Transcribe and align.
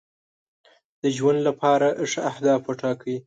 د 1.01 1.03
ژوند 1.17 1.39
لپاره 1.47 1.87
ښه 2.09 2.21
اهداف 2.31 2.61
وټاکئ. 2.65 3.15